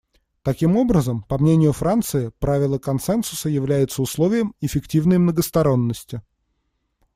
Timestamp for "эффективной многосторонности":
4.59-6.23